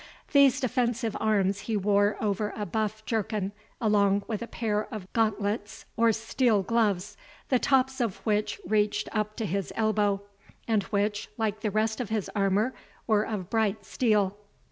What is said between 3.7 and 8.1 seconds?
along with a pair of gauntlets, or steel gloves, the tops